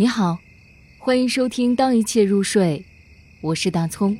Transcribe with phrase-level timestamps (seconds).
[0.00, 0.38] 你好，
[0.96, 2.84] 欢迎收听《当一切入睡》，
[3.40, 4.16] 我是大葱。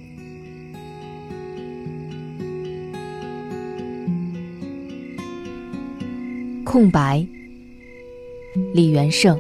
[6.65, 7.25] 空白，
[8.75, 9.39] 李元胜。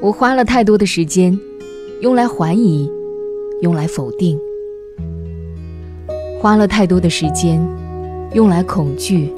[0.00, 1.38] 我花了太多的时间，
[2.00, 2.90] 用来怀疑，
[3.62, 4.36] 用来否定；
[6.40, 7.64] 花了太多的时间，
[8.34, 9.32] 用来恐惧，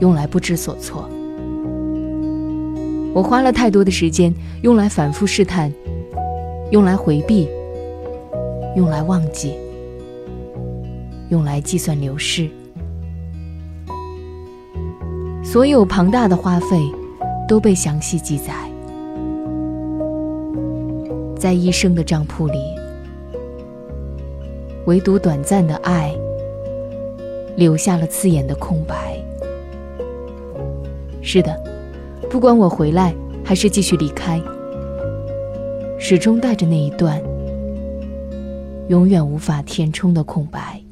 [0.00, 1.10] 用来不知所措。
[3.14, 5.72] 我花了太多的时间，用来反复试探，
[6.72, 7.48] 用来回避，
[8.74, 9.54] 用来忘记，
[11.30, 12.50] 用来计算流逝。
[15.44, 16.90] 所有庞大的花费
[17.46, 18.52] 都被详细记载
[21.38, 22.58] 在一生的账簿里，
[24.86, 26.12] 唯独短暂的爱
[27.56, 29.16] 留下了刺眼的空白。
[31.22, 31.72] 是的。
[32.34, 34.42] 不管我回来还是继续离开，
[36.00, 37.22] 始终带着那一段
[38.88, 40.83] 永远无法填充的空白。